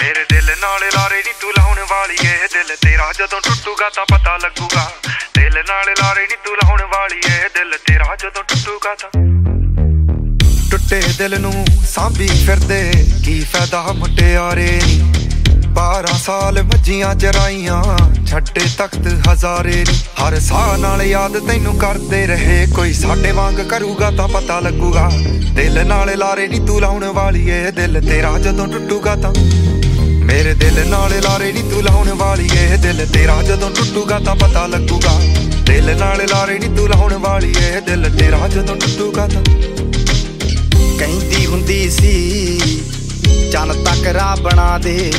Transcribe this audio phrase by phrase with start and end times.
[0.00, 4.36] ਮੇਰੇ ਦਿਲ ਨਾਲ ਲਾਰੇ ਨੀ ਤੂੰ ਲਾਉਣ ਵਾਲੀ ਏ। ਦਿਲ ਤੇਰਾ ਜਦੋਂ ਟੁੱਟੂਗਾ ਤਾਂ ਪਤਾ
[4.36, 4.84] ਲੱਗੂਗਾ।
[5.34, 9.10] ਦਿਲ ਨਾਲ ਲਾਰੇ ਨੀ ਤੂੰ ਲਾਉਣ ਵਾਲੀ ਏ। ਦਿਲ ਤੇਰਾ ਜਦੋਂ ਟੁੱਟੂਗਾ ਤਾਂ
[10.70, 12.92] ਟੁੱਟੇ ਦਿਲ ਨੂੰ ਸਾਂਭੀ ਫਿਰਦੇ।
[13.24, 15.21] ਕੀ ਫਾਇਦਾ ਮਟਿਆਰੇ ਨੀ?
[15.74, 17.82] 12 ਸਾਲ ਮੱਜੀਆਂ ਚਰਾਈਆਂ।
[18.26, 24.10] ਛੱਡੇ ਤਖਤ ਹਜ਼ਾਰੇ ਨੀ। ਹਰ ਸਾਹ ਨਾਲ ਯਾਦ ਤੈਨੂੰ ਕਰਦੇ ਰਹੇ। ਕੋਈ ਸਾਡੇ ਵਾਂਗ ਕਰੂਗਾ
[24.10, 25.10] ਤਾਂ ਪਤਾ ਲੱਗੂਗਾ।
[25.54, 29.32] ਦਿਲ ਨਾਲ ਲਾਰੇ ਨੀ ਤੂੰ ਲਾਉਣ ਵਾਲੀ ਏ ਦਿਲ ਤੇਰਾ ਜਦੋਂ ਟੁੱਟੂਗਾ ਤਾਂ।
[30.24, 34.66] ਮੇਰੇ ਦਿਲ ਨਾਲ ਲਾਰੇ ਨੀ ਤੂੰ ਲਾਉਣ ਵਾਲੀ ਏ ਦਿਲ ਤੇਰਾ ਜਦੋਂ ਟੁੱਟੂਗਾ ਤਾਂ ਪਤਾ
[34.66, 35.18] ਲੱਗੂਗਾ।
[35.66, 39.42] ਦਿਲ ਨਾਲ ਲਾਰੇ ਨੀ ਤੂੰ ਲਾਉਣ ਵਾਲੀ ਏ ਦਿਲ ਤੇਰਾ ਜਦੋਂ ਟੁੱਟੂਗਾ ਤਾਂ।
[40.98, 42.58] ਕਹਿੰਦੀ ਹੁੰਦੀ ਸੀ
[43.52, 45.12] ਚੰਨ ਤੱਕ ਰਾਹ ਬਣਾ ਦੇ।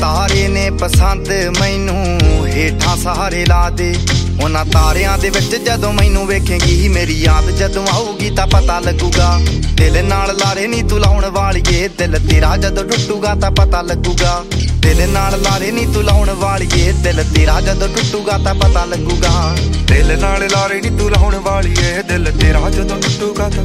[0.00, 1.28] ਤਾਰੇ ਨੇ ਪਸੰਦ
[1.60, 3.94] ਮੈਨੂੰ, ਹੇਠਾਂ ਸਹਾਰੇ ਲਾ ਦੇ।
[4.42, 9.40] ਉਹਨਾਂ ਤਾਰਿਆਂ ਦੇ ਵਿੱਚ ਜਦੋਂ ਮੈਨੂੰ ਵੇਖੇਂਗੀ, ਮੇਰੀ ਯਾਦ ਜਦੋਂ ਆਊਗੀ ਤਾਂ ਪਤਾ ਲੱਗੂਗਾ।
[9.74, 14.44] ਦਿਲ ਨਾਲ ਲਾਰੇ ਨਹੀਂ ਤੂੰ ਲਾਉਣ ਵਾਲੀਏ, ਦਿਲ ਤੇਰਾ ਜਦੋਂ ਟੁੱਟੂਗਾ ਤਾਂ ਪਤਾ ਲੱਗੂਗਾ।
[14.78, 20.18] ਦਿਲ ਨਾਲ ਲਾਰੇ ਨਹੀਂ ਤੂੰ ਲਾਉਣ ਵਾਲੀਏ, ਦਿਲ ਤੇਰਾ ਜਦੋਂ ਟੁੱਟੂਗਾ ਤਾਂ ਪਤਾ ਲੱਗੂਗਾ। ਦਿਲ
[20.20, 23.64] ਨਾਲ ਲਾਰੇ ਨੀ ਤੂੰ ਲਾਉਣ ਵਾਲੀ ਏ ਦਿਲ ਤੇਰਾ ਜਦੋਂ ਟੁੱਟੂਗਾ ਤਾਂ।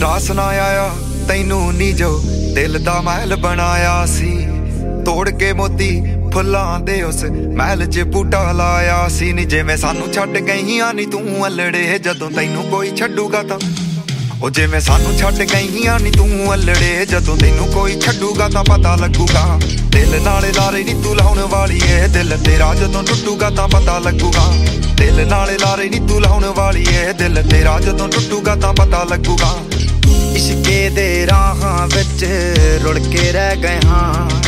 [0.00, 0.90] ਰਾਸ ਨਾ ਆਇਆ,
[1.28, 2.22] ਤੈਨੂੰ ਨੀ ਜੋ
[2.54, 4.39] ਦਿਲ ਦਾ ਮਹਿਲ ਬਣਾਇਆ ਸੀ।
[5.04, 7.24] ਤੋੜ ਕੇ ਮੋਤੀ ਫੁੱਲਾਂ ਦੇ ਉਸ
[7.56, 12.64] ਮਹਿਲ 'ਚ ਬੂਟਾ ਲਾਇਆ ਸੀ। ਨੀ ਜਿਵੇਂ ਸਾਨੂੰ ਛੱਡ ਗਈਆਂ ਨੀ ਤੂੰ ਅਲੜੇ, ਜਦੋਂ ਤੈਨੂੰ
[12.64, 13.58] ਕੋਈ ਛੱਡੂਗਾ ਤਾਂ।
[14.42, 19.58] ਉਹ ਜਿਵੇਂ ਸਾਨੂੰ ਛੱਡ ਗਈਆਂ ਨੀ ਤੂੰ ਅਲੜੇ, ਜਦੋਂ ਤੈਨੂੰ ਕੋਈ ਛੱਡੂਗਾ ਤਾਂ ਪਤਾ ਲੱਗੂਗਾ।
[19.88, 24.52] ਦਿਲ ਨਾਲੇ ਲਾਰੇ ਨੀ ਤੂੰ ਲਾਉਣ ਵਾਲੀ ਏ ਦਿਲ ਤੇਰਾ ਜਦੋਂ ਟੁੱਟੂਗਾ ਤਾਂ ਪਤਾ ਲੱਗੂਗਾ।
[24.94, 29.56] ਦਿਲ ਨਾਲੇ ਲਾਰੇ ਨੀ ਤੂੰ ਲਾਉਣ ਵਾਲੀ ਏ ਦਿਲ ਤੇਰਾ ਜਦੋਂ ਟੁੱਟੂਗਾ ਤਾਂ ਪਤਾ ਲੱਗੂਗਾ।
[30.34, 32.24] ਇਸ਼ਕੇ ਦੇ ਰਾਹਾਂ ਵਿੱਚ
[32.84, 34.39] ਰੁੜ ਕੇ ਰਹਿ ਗਏ ਹਾਂ। ਲੋਕਾਂ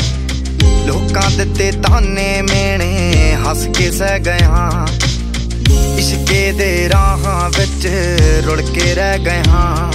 [1.44, 3.12] ਦਿੱਤੇ ਤਾਨੇ ਮੇਣੇ,
[3.46, 4.86] ਹੱਸ ਕੇ ਸਹਿ ਗਏ ਹਾਂ।
[5.98, 7.88] ਇਸ਼ਕੇ ਦੇ ਰਾਹਾਂ ਵਿੱਚ
[8.46, 9.92] ਰੁੜ ਕੇ ਰਹਿ ਗਏ ਹਾਂ।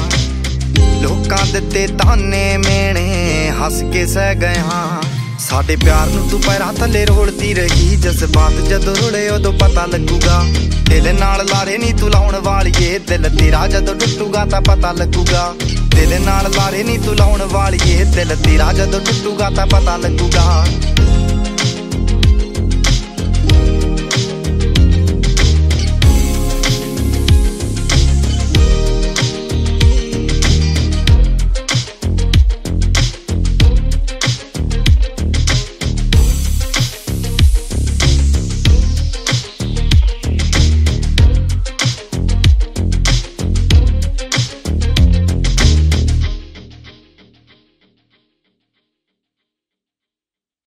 [1.01, 5.01] ਲੋਕਾਂ ਦਿੱਤੇ ਤਾਨੇ ਮੇਣੇ, ਹੱਸ ਕੇ ਸਹਿ ਗਏ ਹਾਂ।
[5.39, 10.45] ਸਾਡੇ ਪਿਆਰ ਨੂੰ ਤੂੰ ਪੈਰਾਂ ਥੱਲੇ ਰੋਲਦੀ ਰਹੀ। ਜਜ਼ਬਾਤ ਜਦੋਂ ਰੁੜੇ, ਉਦੋਂ ਪਤਾ ਲੱਗੂਗਾ।
[10.89, 15.53] ਦਿਲ ਨਾਲ ਲਾਰੇ ਨਹੀਂ ਤੂੰ ਲਾਉਣ ਵਾਲੀਏ। ਦਿਲ ਤੇਰਾ ਜਦੋਂ ਟੁੱਟੂਗਾ ਤਾਂ ਪਤਾ ਲੱਗੂਗਾ।
[15.95, 20.65] ਦਿਲ ਨਾਲ ਲਾਰੇ ਨਹੀਂ ਤੂੰ ਲਾਉਣ ਵਾਲੀਏ। ਦਿਲ ਤੇਰਾ ਜਦੋਂ ਟੁੱਟੂਗਾ ਤਾਂ ਪਤਾ ਲੱਗੂਗਾ।